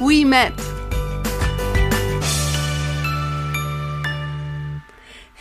[0.00, 0.83] we met.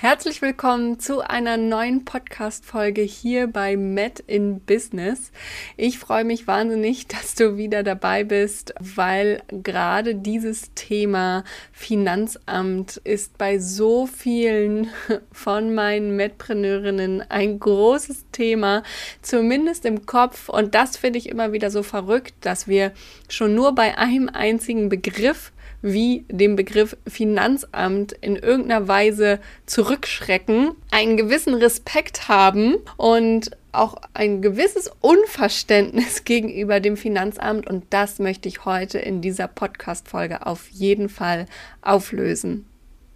[0.03, 5.31] Herzlich willkommen zu einer neuen Podcast-Folge hier bei Met in Business.
[5.77, 13.38] Ich freue mich wahnsinnig, dass du wieder dabei bist, weil gerade dieses Thema Finanzamt ist
[13.38, 14.89] bei so vielen
[15.31, 18.84] von meinen Metpreneurinnen ein großes Thema,
[19.21, 20.49] zumindest im Kopf.
[20.49, 22.91] Und das finde ich immer wieder so verrückt, dass wir
[23.29, 31.17] schon nur bei einem einzigen Begriff wie dem Begriff Finanzamt in irgendeiner Weise zurückschrecken, einen
[31.17, 38.65] gewissen Respekt haben und auch ein gewisses Unverständnis gegenüber dem Finanzamt und das möchte ich
[38.65, 41.48] heute in dieser Podcast-Folge auf jeden Fall
[41.81, 42.65] auflösen.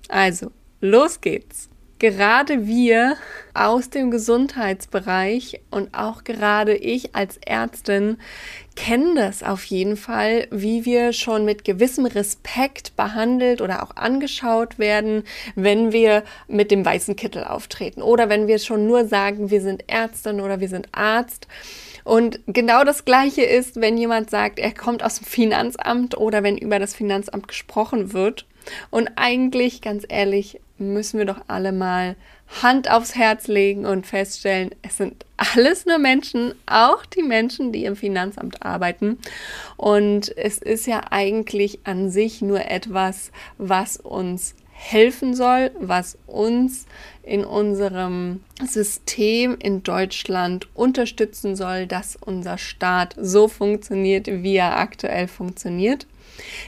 [0.10, 1.70] Also, los geht's!
[2.00, 3.16] Gerade wir
[3.54, 8.18] aus dem Gesundheitsbereich und auch gerade ich als Ärztin
[8.76, 14.78] kennen das auf jeden Fall, wie wir schon mit gewissem Respekt behandelt oder auch angeschaut
[14.78, 15.24] werden,
[15.56, 19.84] wenn wir mit dem weißen Kittel auftreten oder wenn wir schon nur sagen, wir sind
[19.88, 21.48] Ärztin oder wir sind Arzt.
[22.04, 26.58] Und genau das Gleiche ist, wenn jemand sagt, er kommt aus dem Finanzamt oder wenn
[26.58, 28.46] über das Finanzamt gesprochen wird.
[28.92, 32.16] Und eigentlich, ganz ehrlich, müssen wir doch alle mal
[32.62, 37.86] Hand aufs Herz legen und feststellen, es sind alles nur Menschen, auch die Menschen, die
[37.86, 39.20] im Finanzamt arbeiten.
[39.76, 46.86] Und es ist ja eigentlich an sich nur etwas, was uns helfen soll, was uns
[47.24, 55.28] in unserem System in Deutschland unterstützen soll, dass unser Staat so funktioniert, wie er aktuell
[55.28, 56.06] funktioniert.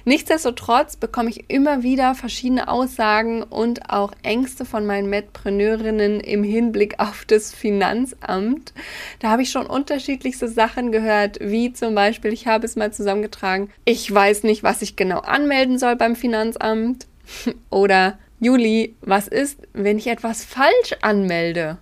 [0.05, 6.99] Nichtsdestotrotz bekomme ich immer wieder verschiedene Aussagen und auch Ängste von meinen Medpreneurinnen im Hinblick
[6.99, 8.73] auf das Finanzamt.
[9.19, 13.69] Da habe ich schon unterschiedlichste Sachen gehört, wie zum Beispiel, ich habe es mal zusammengetragen,
[13.85, 17.07] ich weiß nicht, was ich genau anmelden soll beim Finanzamt.
[17.69, 21.77] Oder Juli, was ist, wenn ich etwas falsch anmelde?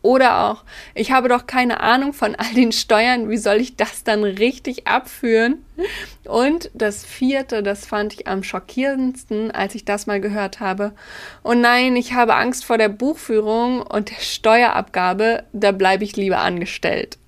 [0.00, 0.64] Oder auch,
[0.94, 4.86] ich habe doch keine Ahnung von all den Steuern, wie soll ich das dann richtig
[4.86, 5.64] abführen?
[6.24, 10.92] Und das vierte, das fand ich am schockierendsten, als ich das mal gehört habe.
[11.42, 16.38] Oh nein, ich habe Angst vor der Buchführung und der Steuerabgabe, da bleibe ich lieber
[16.38, 17.18] angestellt.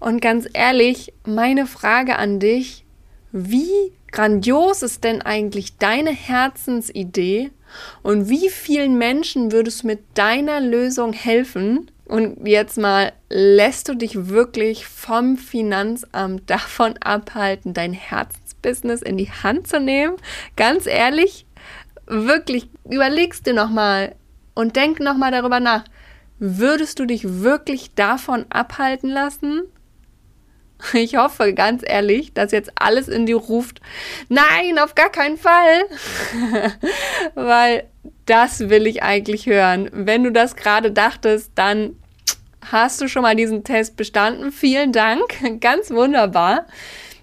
[0.00, 2.84] Und ganz ehrlich, meine Frage an dich,
[3.30, 7.50] wie grandios ist denn eigentlich deine Herzensidee
[8.02, 11.90] und wie vielen Menschen würdest du mit deiner Lösung helfen?
[12.04, 19.30] Und jetzt mal, lässt du dich wirklich vom Finanzamt davon abhalten, dein Herzensbusiness in die
[19.30, 20.16] Hand zu nehmen?
[20.56, 21.44] Ganz ehrlich,
[22.06, 24.14] wirklich, überlegst du nochmal
[24.54, 25.84] und denk nochmal darüber nach.
[26.38, 29.62] Würdest du dich wirklich davon abhalten lassen?
[30.92, 33.80] Ich hoffe ganz ehrlich, dass jetzt alles in dir ruft.
[34.28, 35.84] Nein, auf gar keinen Fall.
[37.34, 37.84] Weil
[38.26, 39.90] das will ich eigentlich hören.
[39.92, 41.96] Wenn du das gerade dachtest, dann
[42.70, 44.52] hast du schon mal diesen Test bestanden.
[44.52, 45.22] Vielen Dank.
[45.60, 46.66] Ganz wunderbar.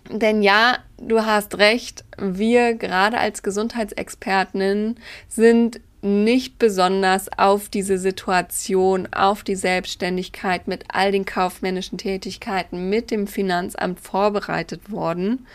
[0.10, 2.04] Denn ja, du hast recht.
[2.18, 11.12] Wir gerade als Gesundheitsexpertinnen sind nicht besonders auf diese Situation, auf die Selbstständigkeit mit all
[11.12, 15.46] den kaufmännischen Tätigkeiten mit dem Finanzamt vorbereitet worden.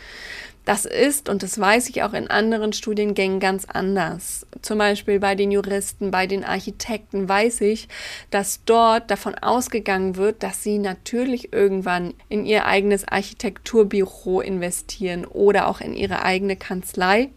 [0.64, 4.46] Das ist, und das weiß ich auch in anderen Studiengängen ganz anders.
[4.60, 7.88] Zum Beispiel bei den Juristen, bei den Architekten weiß ich,
[8.30, 15.66] dass dort davon ausgegangen wird, dass sie natürlich irgendwann in ihr eigenes Architekturbüro investieren oder
[15.66, 17.30] auch in ihre eigene Kanzlei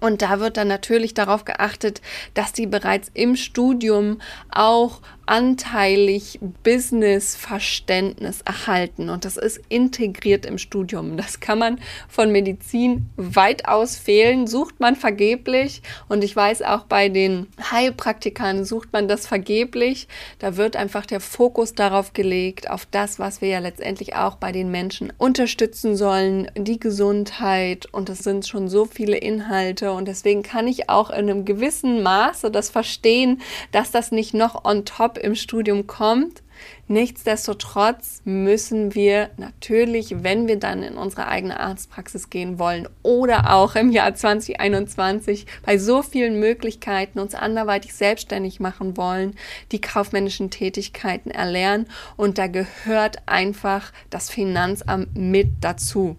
[0.00, 2.00] und da wird dann natürlich darauf geachtet,
[2.34, 4.20] dass die bereits im Studium
[4.50, 9.10] auch anteilig Business-Verständnis erhalten.
[9.10, 11.16] Und das ist integriert im Studium.
[11.18, 15.82] Das kann man von Medizin weitaus fehlen, sucht man vergeblich.
[16.08, 20.08] Und ich weiß auch bei den Heilpraktikern sucht man das vergeblich.
[20.38, 24.50] Da wird einfach der Fokus darauf gelegt, auf das, was wir ja letztendlich auch bei
[24.50, 27.86] den Menschen unterstützen sollen, die Gesundheit.
[27.92, 29.92] Und es sind schon so viele Inhalte.
[29.92, 33.42] Und deswegen kann ich auch in einem gewissen Maße das verstehen,
[33.72, 36.42] dass das nicht noch on top im Studium kommt.
[36.88, 43.76] Nichtsdestotrotz müssen wir natürlich, wenn wir dann in unsere eigene Arztpraxis gehen wollen oder auch
[43.76, 49.36] im Jahr 2021 bei so vielen Möglichkeiten uns anderweitig selbstständig machen wollen,
[49.70, 51.86] die kaufmännischen Tätigkeiten erlernen
[52.16, 56.16] und da gehört einfach das Finanzamt mit dazu.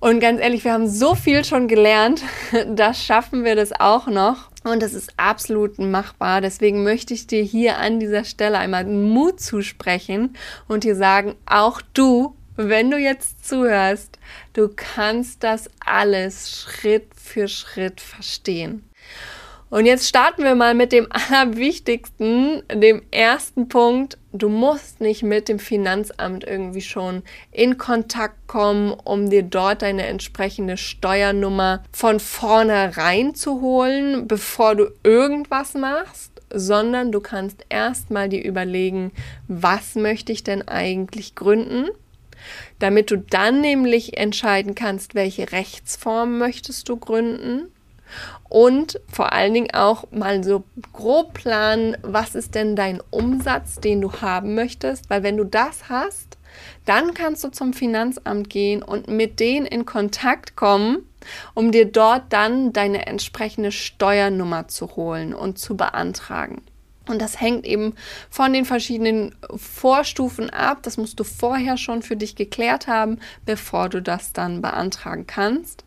[0.00, 2.22] Und ganz ehrlich, wir haben so viel schon gelernt,
[2.68, 4.49] das schaffen wir das auch noch.
[4.62, 6.40] Und es ist absolut machbar.
[6.40, 10.36] Deswegen möchte ich dir hier an dieser Stelle einmal Mut zusprechen
[10.68, 14.18] und dir sagen, auch du, wenn du jetzt zuhörst,
[14.52, 18.84] du kannst das alles Schritt für Schritt verstehen.
[19.70, 24.18] Und jetzt starten wir mal mit dem allerwichtigsten, dem ersten Punkt.
[24.32, 27.22] Du musst nicht mit dem Finanzamt irgendwie schon
[27.52, 34.90] in Kontakt kommen, um dir dort deine entsprechende Steuernummer von vornherein zu holen, bevor du
[35.04, 39.12] irgendwas machst, sondern du kannst erstmal dir überlegen,
[39.46, 41.86] was möchte ich denn eigentlich gründen?
[42.80, 47.68] Damit du dann nämlich entscheiden kannst, welche Rechtsform möchtest du gründen
[48.48, 54.00] und vor allen Dingen auch mal so grob planen, was ist denn dein Umsatz, den
[54.00, 56.38] du haben möchtest, weil wenn du das hast,
[56.84, 60.98] dann kannst du zum Finanzamt gehen und mit denen in Kontakt kommen,
[61.54, 66.62] um dir dort dann deine entsprechende Steuernummer zu holen und zu beantragen.
[67.06, 67.94] Und das hängt eben
[68.28, 70.78] von den verschiedenen Vorstufen ab.
[70.82, 75.84] Das musst du vorher schon für dich geklärt haben, bevor du das dann beantragen kannst.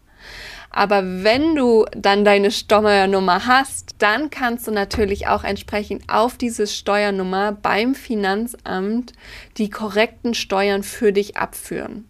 [0.76, 6.66] Aber wenn du dann deine Steuernummer hast, dann kannst du natürlich auch entsprechend auf diese
[6.66, 9.14] Steuernummer beim Finanzamt
[9.58, 12.06] die korrekten Steuern für dich abführen.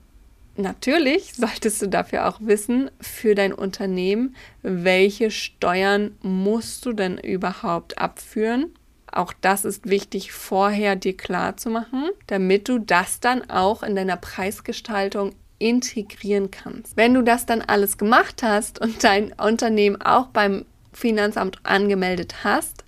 [0.55, 7.97] Natürlich solltest du dafür auch wissen, für dein Unternehmen, welche Steuern musst du denn überhaupt
[7.97, 8.73] abführen.
[9.11, 13.95] Auch das ist wichtig vorher dir klar zu machen, damit du das dann auch in
[13.95, 15.33] deiner Preisgestaltung
[15.63, 16.97] integrieren kannst.
[16.97, 22.83] Wenn du das dann alles gemacht hast und dein Unternehmen auch beim Finanzamt angemeldet hast,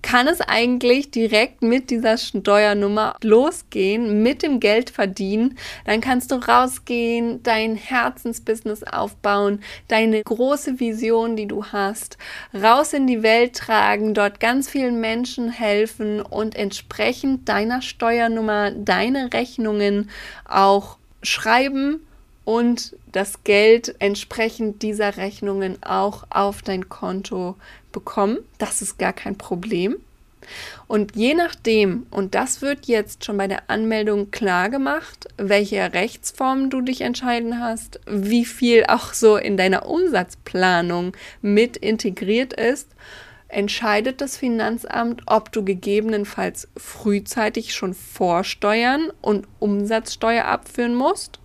[0.00, 5.58] kann es eigentlich direkt mit dieser Steuernummer losgehen, mit dem Geld verdienen.
[5.84, 12.16] Dann kannst du rausgehen, dein Herzensbusiness aufbauen, deine große Vision, die du hast,
[12.54, 19.32] raus in die Welt tragen, dort ganz vielen Menschen helfen und entsprechend deiner Steuernummer deine
[19.34, 20.08] Rechnungen
[20.48, 22.00] auch schreiben
[22.50, 27.54] und das Geld entsprechend dieser Rechnungen auch auf dein Konto
[27.92, 28.38] bekommen.
[28.58, 29.98] Das ist gar kein Problem.
[30.88, 36.70] Und je nachdem, und das wird jetzt schon bei der Anmeldung klar gemacht, welche Rechtsform
[36.70, 41.12] du dich entscheiden hast, wie viel auch so in deiner Umsatzplanung
[41.42, 42.88] mit integriert ist,
[43.46, 51.39] entscheidet das Finanzamt, ob du gegebenenfalls frühzeitig schon Vorsteuern und Umsatzsteuer abführen musst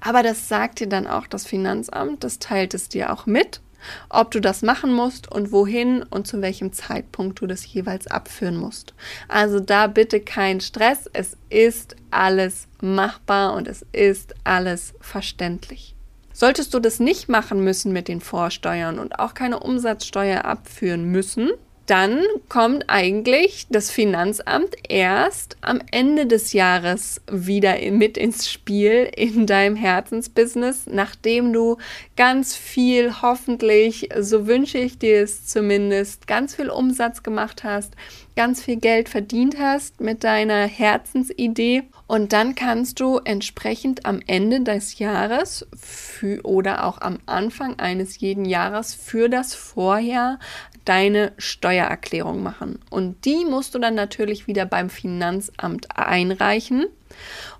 [0.00, 3.60] aber das sagt dir dann auch das Finanzamt, das teilt es dir auch mit,
[4.08, 8.56] ob du das machen musst und wohin und zu welchem Zeitpunkt du das jeweils abführen
[8.56, 8.94] musst.
[9.28, 15.94] Also da bitte kein Stress, es ist alles machbar und es ist alles verständlich.
[16.32, 21.50] Solltest du das nicht machen müssen mit den Vorsteuern und auch keine Umsatzsteuer abführen müssen,
[21.86, 29.46] dann kommt eigentlich das Finanzamt erst am Ende des Jahres wieder mit ins Spiel in
[29.46, 31.76] deinem Herzensbusiness, nachdem du
[32.16, 37.92] ganz viel, hoffentlich, so wünsche ich dir es zumindest, ganz viel Umsatz gemacht hast,
[38.36, 41.82] ganz viel Geld verdient hast mit deiner Herzensidee.
[42.06, 48.20] Und dann kannst du entsprechend am Ende des Jahres für, oder auch am Anfang eines
[48.20, 50.38] jeden Jahres für das Vorjahr
[50.84, 52.78] deine Steuererklärung machen.
[52.90, 56.86] Und die musst du dann natürlich wieder beim Finanzamt einreichen.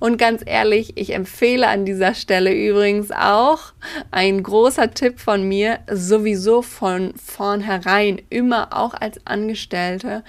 [0.01, 3.73] Und ganz ehrlich, ich empfehle an dieser Stelle übrigens auch
[4.11, 10.25] ein großer Tipp von mir, sowieso von vornherein immer auch als Angestellte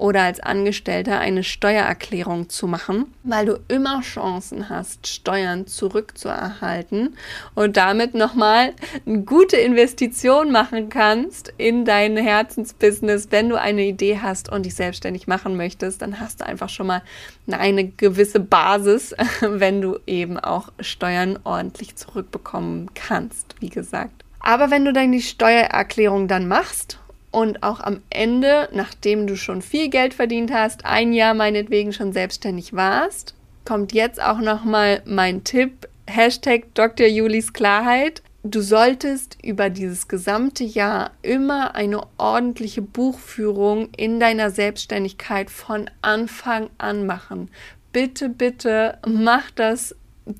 [0.00, 7.16] oder als Angestellter eine Steuererklärung zu machen, weil du immer Chancen hast, Steuern zurückzuerhalten
[7.54, 8.72] und damit nochmal
[9.06, 13.28] eine gute Investition machen kannst in dein Herzensbusiness.
[13.30, 16.86] Wenn du eine Idee hast und dich selbstständig machen möchtest, dann hast du einfach schon
[16.86, 17.02] mal
[17.50, 24.24] eine gewisse Basis, wenn du eben auch Steuern ordentlich zurückbekommen kannst, wie gesagt.
[24.40, 26.99] Aber wenn du dann die Steuererklärung dann machst
[27.30, 32.12] und auch am Ende, nachdem du schon viel Geld verdient hast, ein Jahr meinetwegen schon
[32.12, 33.34] selbstständig warst,
[33.64, 37.06] kommt jetzt auch nochmal mein Tipp, Hashtag Dr.
[37.06, 38.22] Julis Klarheit.
[38.42, 46.70] du solltest über dieses gesamte Jahr immer eine ordentliche Buchführung in deiner Selbstständigkeit von Anfang
[46.78, 47.50] an machen.
[47.92, 49.94] Bitte, bitte mach das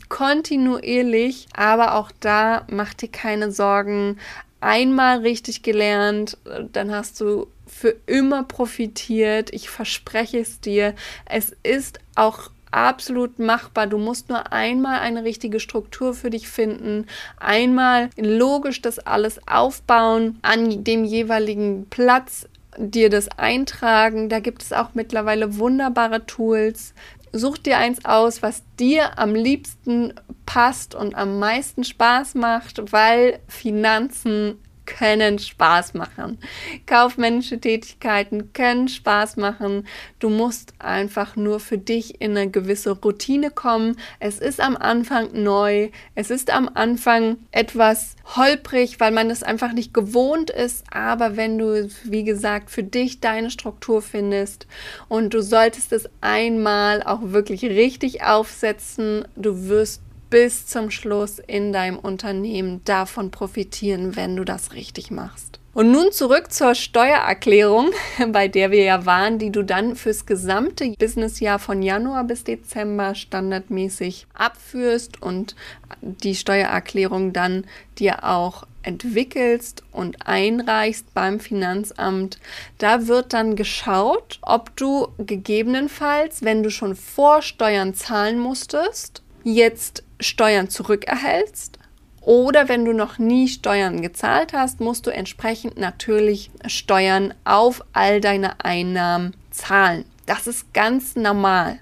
[0.09, 4.19] kontinuierlich, aber auch da mach dir keine Sorgen.
[4.61, 6.37] Einmal richtig gelernt,
[6.73, 9.53] dann hast du für immer profitiert.
[9.53, 10.95] Ich verspreche es dir.
[11.25, 13.87] Es ist auch absolut machbar.
[13.87, 17.07] Du musst nur einmal eine richtige Struktur für dich finden,
[17.39, 24.29] einmal logisch das alles aufbauen, an dem jeweiligen Platz dir das eintragen.
[24.29, 26.95] Da gibt es auch mittlerweile wunderbare Tools.
[27.33, 30.15] Such dir eins aus, was dir am liebsten
[30.47, 34.59] passt und am meisten Spaß macht, weil Finanzen
[34.99, 36.39] können Spaß machen.
[36.87, 39.87] Kaufmännische Tätigkeiten können Spaß machen.
[40.19, 43.97] Du musst einfach nur für dich in eine gewisse Routine kommen.
[44.19, 45.91] Es ist am Anfang neu.
[46.15, 50.85] Es ist am Anfang etwas holprig, weil man es einfach nicht gewohnt ist.
[50.91, 54.67] Aber wenn du, wie gesagt, für dich deine Struktur findest
[55.09, 61.73] und du solltest es einmal auch wirklich richtig aufsetzen, du wirst bis zum Schluss in
[61.73, 65.61] deinem Unternehmen davon profitieren, wenn du das richtig machst.
[65.73, 67.91] Und nun zurück zur Steuererklärung,
[68.33, 73.15] bei der wir ja waren, die du dann fürs gesamte Businessjahr von Januar bis Dezember
[73.15, 75.55] standardmäßig abführst und
[76.01, 77.67] die Steuererklärung dann
[77.99, 82.41] dir auch entwickelst und einreichst beim Finanzamt.
[82.79, 90.69] Da wird dann geschaut, ob du gegebenenfalls, wenn du schon Vorsteuern zahlen musstest, jetzt Steuern
[90.69, 91.79] zurückerhältst.
[92.21, 98.21] Oder wenn du noch nie Steuern gezahlt hast, musst du entsprechend natürlich Steuern auf all
[98.21, 100.05] deine Einnahmen zahlen.
[100.27, 101.81] Das ist ganz normal.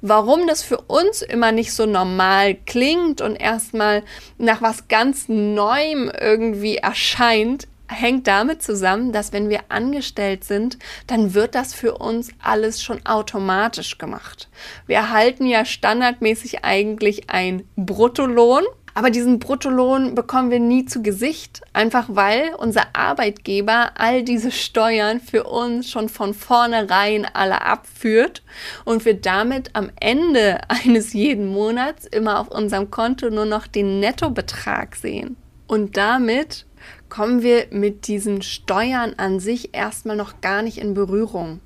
[0.00, 4.02] Warum das für uns immer nicht so normal klingt und erstmal
[4.38, 11.34] nach was ganz Neuem irgendwie erscheint, hängt damit zusammen, dass wenn wir angestellt sind, dann
[11.34, 14.48] wird das für uns alles schon automatisch gemacht.
[14.86, 21.62] Wir erhalten ja standardmäßig eigentlich ein Bruttolohn, aber diesen Bruttolohn bekommen wir nie zu Gesicht,
[21.72, 28.42] einfach weil unser Arbeitgeber all diese Steuern für uns schon von vornherein alle abführt
[28.84, 34.00] und wir damit am Ende eines jeden Monats immer auf unserem Konto nur noch den
[34.00, 35.36] Nettobetrag sehen.
[35.66, 36.66] Und damit
[37.08, 41.60] kommen wir mit diesen Steuern an sich erstmal noch gar nicht in Berührung.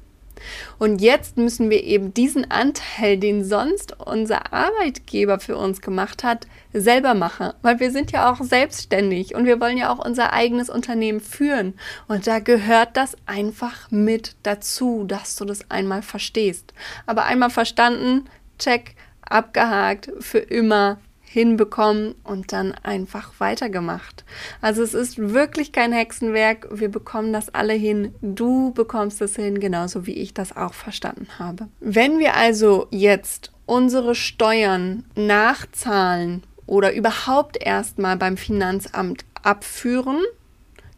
[0.78, 6.46] Und jetzt müssen wir eben diesen Anteil, den sonst unser Arbeitgeber für uns gemacht hat,
[6.72, 10.68] selber machen, weil wir sind ja auch selbstständig und wir wollen ja auch unser eigenes
[10.68, 11.74] Unternehmen führen.
[12.08, 16.74] Und da gehört das einfach mit dazu, dass du das einmal verstehst.
[17.06, 18.24] Aber einmal verstanden,
[18.58, 24.24] check, abgehakt, für immer hinbekommen und dann einfach weitergemacht.
[24.60, 26.68] Also es ist wirklich kein Hexenwerk.
[26.70, 28.14] Wir bekommen das alle hin.
[28.22, 31.68] Du bekommst es hin, genauso wie ich das auch verstanden habe.
[31.80, 40.22] Wenn wir also jetzt unsere Steuern nachzahlen oder überhaupt erstmal beim Finanzamt abführen,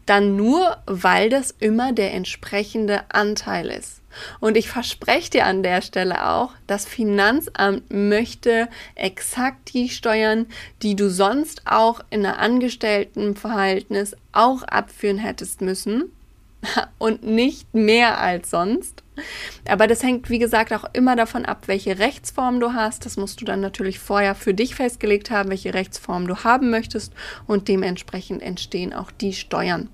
[0.07, 4.01] dann nur, weil das immer der entsprechende Anteil ist.
[4.41, 10.47] Und ich verspreche dir an der Stelle auch, das Finanzamt möchte exakt die Steuern,
[10.83, 16.13] die du sonst auch in einer Angestelltenverhältnis auch abführen hättest müssen
[16.99, 19.03] und nicht mehr als sonst.
[19.69, 23.05] Aber das hängt, wie gesagt, auch immer davon ab, welche Rechtsform du hast.
[23.05, 27.13] Das musst du dann natürlich vorher für dich festgelegt haben, welche Rechtsform du haben möchtest.
[27.47, 29.91] Und dementsprechend entstehen auch die Steuern.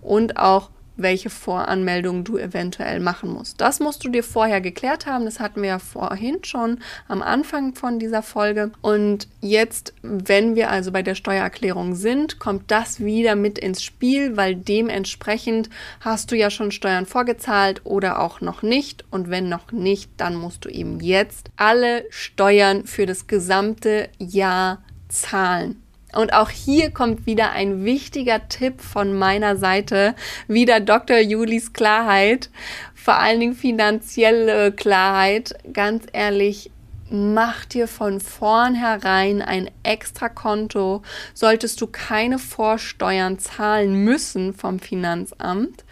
[0.00, 3.60] Und auch welche Voranmeldung du eventuell machen musst.
[3.60, 5.24] Das musst du dir vorher geklärt haben.
[5.24, 8.72] Das hatten wir ja vorhin schon am Anfang von dieser Folge.
[8.82, 14.36] Und jetzt, wenn wir also bei der Steuererklärung sind, kommt das wieder mit ins Spiel,
[14.36, 19.04] weil dementsprechend hast du ja schon Steuern vorgezahlt oder auch noch nicht.
[19.10, 24.82] Und wenn noch nicht, dann musst du eben jetzt alle Steuern für das gesamte Jahr
[25.08, 25.82] zahlen.
[26.14, 30.14] Und auch hier kommt wieder ein wichtiger Tipp von meiner Seite,
[30.46, 31.18] wieder Dr.
[31.18, 32.50] Julis Klarheit,
[32.94, 35.54] vor allen Dingen finanzielle Klarheit.
[35.72, 36.70] Ganz ehrlich,
[37.10, 41.02] mach dir von vornherein ein extra Konto,
[41.34, 45.84] solltest du keine Vorsteuern zahlen müssen vom Finanzamt.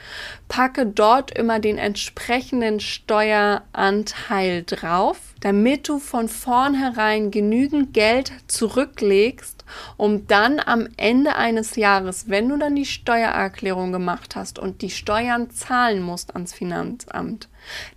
[0.49, 9.55] Packe dort immer den entsprechenden Steueranteil drauf, damit du von vornherein genügend Geld zurücklegst,
[9.96, 14.90] um dann am Ende eines Jahres, wenn du dann die Steuererklärung gemacht hast und die
[14.90, 17.49] Steuern zahlen musst ans Finanzamt,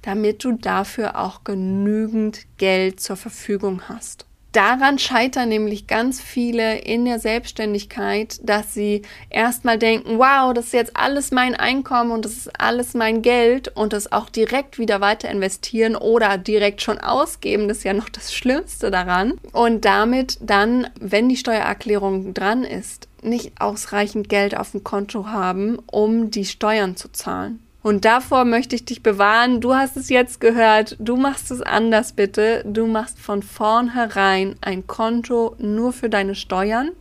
[0.01, 4.28] damit du dafür auch genügend Geld zur Verfügung hast.
[4.51, 10.73] Daran scheitern nämlich ganz viele in der Selbstständigkeit, dass sie erstmal denken, wow, das ist
[10.73, 15.01] jetzt alles mein Einkommen und das ist alles mein Geld und das auch direkt wieder
[15.01, 17.67] weiter investieren oder direkt schon ausgeben.
[17.67, 19.33] Das ist ja noch das Schlimmste daran.
[19.51, 25.77] Und damit dann, wenn die Steuererklärung dran ist, nicht ausreichend Geld auf dem Konto haben,
[25.85, 27.59] um die Steuern zu zahlen.
[27.81, 29.61] Und davor möchte ich dich bewahren.
[29.61, 30.97] Du hast es jetzt gehört.
[30.99, 32.63] Du machst es anders bitte.
[32.65, 36.91] Du machst von vornherein ein Konto nur für deine Steuern.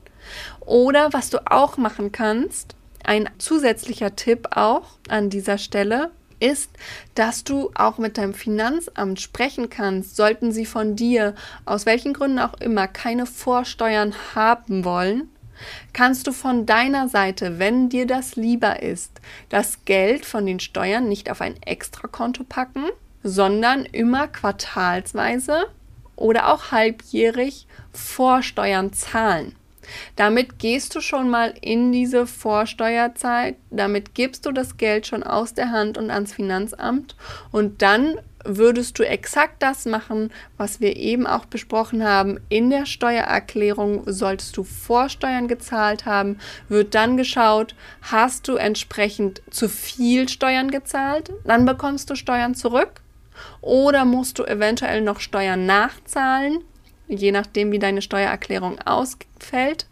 [0.60, 6.70] Oder was du auch machen kannst, ein zusätzlicher Tipp auch an dieser Stelle, ist,
[7.14, 12.38] dass du auch mit deinem Finanzamt sprechen kannst, sollten sie von dir aus welchen Gründen
[12.38, 15.28] auch immer keine Vorsteuern haben wollen,
[15.92, 21.08] kannst du von deiner Seite, wenn dir das lieber ist, das Geld von den Steuern
[21.08, 22.84] nicht auf ein Extrakonto packen,
[23.22, 25.66] sondern immer quartalsweise
[26.16, 29.54] oder auch halbjährig Vorsteuern zahlen.
[30.16, 35.54] Damit gehst du schon mal in diese Vorsteuerzeit, damit gibst du das Geld schon aus
[35.54, 37.16] der Hand und ans Finanzamt
[37.52, 38.16] und dann
[38.56, 42.40] würdest du exakt das machen, was wir eben auch besprochen haben.
[42.48, 46.38] In der Steuererklärung solltest du Vorsteuern gezahlt haben,
[46.68, 53.02] wird dann geschaut, hast du entsprechend zu viel Steuern gezahlt, dann bekommst du Steuern zurück
[53.60, 56.60] oder musst du eventuell noch Steuern nachzahlen,
[57.06, 59.86] je nachdem, wie deine Steuererklärung ausfällt.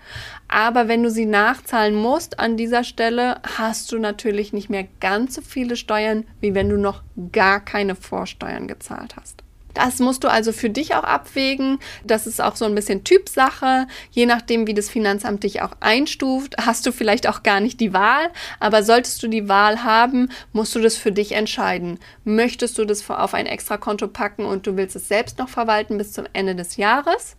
[0.48, 5.34] Aber wenn du sie nachzahlen musst an dieser Stelle, hast du natürlich nicht mehr ganz
[5.34, 9.42] so viele Steuern, wie wenn du noch gar keine Vorsteuern gezahlt hast.
[9.76, 11.78] Das musst du also für dich auch abwägen.
[12.02, 13.86] Das ist auch so ein bisschen Typsache.
[14.10, 17.92] Je nachdem, wie das Finanzamt dich auch einstuft, hast du vielleicht auch gar nicht die
[17.92, 18.30] Wahl.
[18.58, 21.98] Aber solltest du die Wahl haben, musst du das für dich entscheiden.
[22.24, 26.12] Möchtest du das auf ein Extrakonto packen und du willst es selbst noch verwalten bis
[26.12, 27.36] zum Ende des Jahres?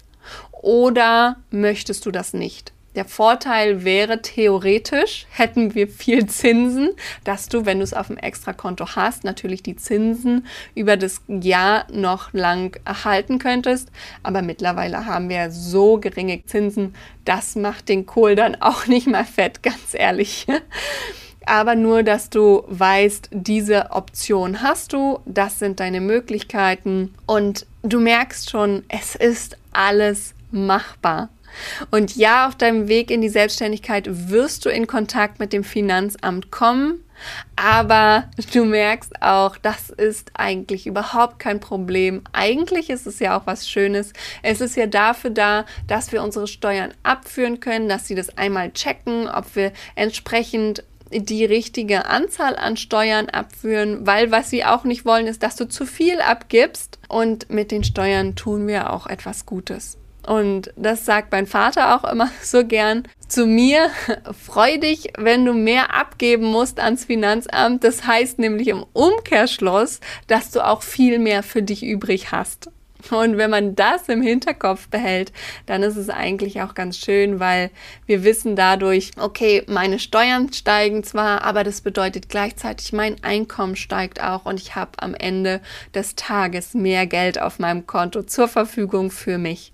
[0.52, 2.72] Oder möchtest du das nicht?
[2.98, 6.90] Der Vorteil wäre theoretisch, hätten wir viel Zinsen,
[7.24, 11.86] dass du, wenn du es auf dem Extrakonto hast, natürlich die Zinsen über das Jahr
[11.92, 13.92] noch lang erhalten könntest.
[14.24, 19.26] Aber mittlerweile haben wir so geringe Zinsen, das macht den Kohl dann auch nicht mal
[19.26, 20.48] fett, ganz ehrlich.
[21.46, 28.00] aber nur, dass du weißt, diese Option hast du, das sind deine Möglichkeiten und du
[28.00, 31.30] merkst schon, es ist alles machbar.
[31.92, 36.52] Und ja, auf deinem Weg in die Selbstständigkeit wirst du in Kontakt mit dem Finanzamt
[36.52, 37.04] kommen.
[37.56, 42.22] Aber du merkst auch, das ist eigentlich überhaupt kein Problem.
[42.32, 44.14] Eigentlich ist es ja auch was Schönes.
[44.44, 48.72] Es ist ja dafür da, dass wir unsere Steuern abführen können, dass sie das einmal
[48.72, 55.06] checken, ob wir entsprechend die richtige Anzahl an Steuern abführen, weil was sie auch nicht
[55.06, 57.00] wollen, ist, dass du zu viel abgibst.
[57.08, 59.98] Und mit den Steuern tun wir auch etwas Gutes.
[60.28, 63.90] Und das sagt mein Vater auch immer so gern zu mir.
[64.46, 67.84] Freu dich, wenn du mehr abgeben musst ans Finanzamt.
[67.84, 72.70] Das heißt nämlich im Umkehrschluss, dass du auch viel mehr für dich übrig hast.
[73.12, 75.32] Und wenn man das im Hinterkopf behält,
[75.66, 77.70] dann ist es eigentlich auch ganz schön, weil
[78.06, 84.22] wir wissen dadurch, okay, meine Steuern steigen zwar, aber das bedeutet gleichzeitig, mein Einkommen steigt
[84.22, 85.62] auch und ich habe am Ende
[85.94, 89.72] des Tages mehr Geld auf meinem Konto zur Verfügung für mich.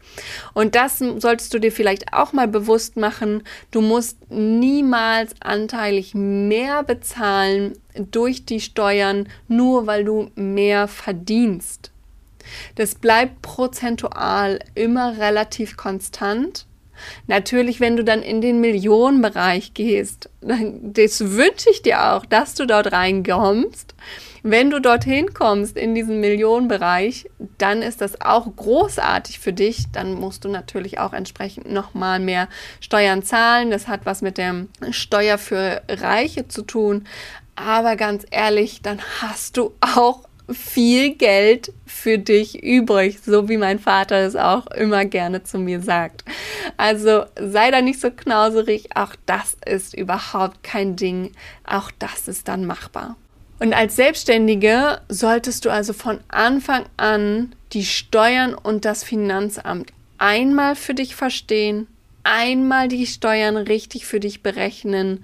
[0.54, 3.44] Und das solltest du dir vielleicht auch mal bewusst machen.
[3.72, 11.93] Du musst niemals anteilig mehr bezahlen durch die Steuern, nur weil du mehr verdienst.
[12.76, 16.66] Das bleibt prozentual immer relativ konstant.
[17.28, 22.66] Natürlich, wenn du dann in den Millionenbereich gehst, das wünsche ich dir auch, dass du
[22.66, 23.96] dort reinkommst.
[24.46, 29.86] Wenn du dorthin kommst in diesen Millionenbereich, dann ist das auch großartig für dich.
[29.94, 32.50] Dann musst du natürlich auch entsprechend nochmal mehr
[32.82, 33.72] Steuern zahlen.
[33.72, 37.08] Das hat was mit der Steuer für Reiche zu tun.
[37.56, 43.80] Aber ganz ehrlich, dann hast du auch viel Geld für dich übrig, so wie mein
[43.80, 46.24] Vater es auch immer gerne zu mir sagt.
[46.78, 51.32] Also sei da nicht so knauserig, auch das ist überhaupt kein Ding,
[51.66, 53.16] auch das ist dann machbar.
[53.60, 60.76] Und als Selbstständige solltest du also von Anfang an die Steuern und das Finanzamt einmal
[60.76, 61.88] für dich verstehen,
[62.24, 65.24] einmal die Steuern richtig für dich berechnen,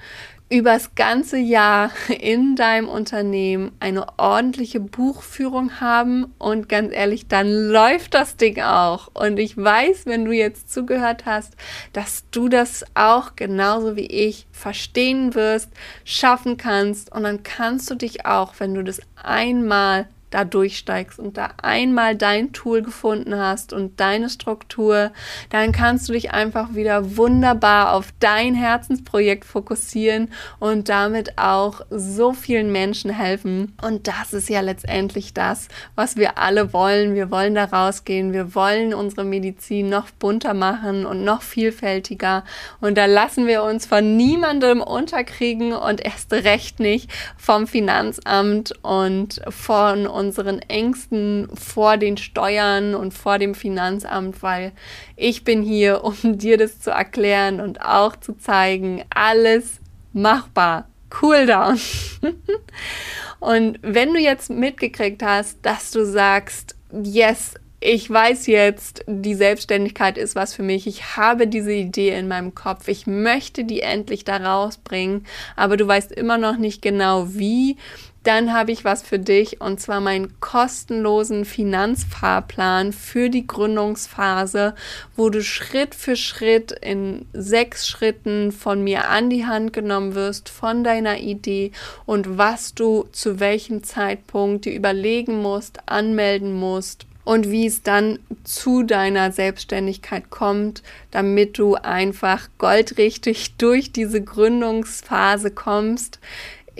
[0.50, 8.16] übers ganze Jahr in deinem Unternehmen eine ordentliche Buchführung haben und ganz ehrlich, dann läuft
[8.16, 9.10] das Ding auch.
[9.14, 11.54] Und ich weiß, wenn du jetzt zugehört hast,
[11.94, 15.70] dass du das auch genauso wie ich verstehen wirst,
[16.04, 21.38] schaffen kannst und dann kannst du dich auch, wenn du das einmal da durchsteigst und
[21.38, 25.12] da einmal dein Tool gefunden hast und deine Struktur,
[25.50, 32.34] dann kannst du dich einfach wieder wunderbar auf dein Herzensprojekt fokussieren und damit auch so
[32.34, 33.76] vielen Menschen helfen.
[33.82, 37.15] Und das ist ja letztendlich das, was wir alle wollen.
[37.15, 42.44] Wir wollen da rausgehen, wir wollen unsere Medizin noch bunter machen und noch vielfältiger.
[42.82, 49.42] Und da lassen wir uns von niemandem unterkriegen und erst recht nicht vom Finanzamt und
[49.50, 54.74] von unseren Ängsten vor den Steuern und vor dem Finanzamt, weil
[55.16, 59.80] ich bin hier, um dir das zu erklären und auch zu zeigen, alles
[60.14, 60.90] machbar.
[61.22, 61.80] Cool down.
[63.40, 70.18] und wenn du jetzt mitgekriegt hast, dass du sagst, yes, ich weiß jetzt, die Selbstständigkeit
[70.18, 70.86] ist was für mich.
[70.86, 72.90] Ich habe diese Idee in meinem Kopf.
[72.90, 77.78] Ich möchte die endlich da rausbringen, aber du weißt immer noch nicht genau wie
[78.24, 84.76] dann habe ich was für dich und zwar meinen kostenlosen Finanzfahrplan für die Gründungsphase,
[85.16, 90.50] wo du Schritt für Schritt in sechs Schritten von mir an die Hand genommen wirst,
[90.50, 91.72] von deiner Idee
[92.06, 98.18] und was du zu welchem Zeitpunkt dir überlegen musst, anmelden musst und wie es dann
[98.44, 106.20] zu deiner Selbstständigkeit kommt, damit du einfach goldrichtig durch diese Gründungsphase kommst.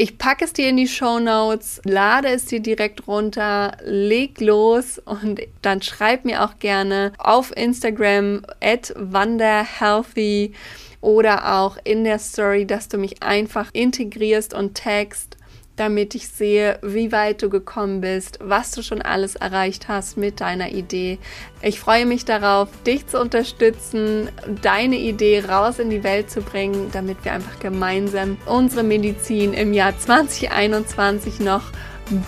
[0.02, 4.98] Ich packe es dir in die Show Notes, lade es dir direkt runter, leg los
[4.98, 10.54] und dann schreib mir auch gerne auf Instagram at wanderhealthy
[11.02, 15.36] oder auch in der Story, dass du mich einfach integrierst und tagst
[15.80, 20.42] damit ich sehe, wie weit du gekommen bist, was du schon alles erreicht hast mit
[20.42, 21.20] deiner Idee.
[21.62, 24.30] Ich freue mich darauf, dich zu unterstützen,
[24.62, 29.74] deine Idee raus in die Welt zu bringen, damit wir einfach gemeinsam unsere Medizin im
[29.74, 31.64] Jahr 2021 noch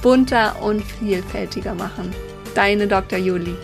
[0.02, 2.16] bunter und vielfältiger machen.
[2.56, 3.20] Deine Dr.
[3.20, 3.56] Juli.